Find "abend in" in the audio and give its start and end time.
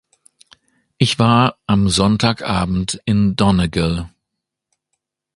2.41-3.35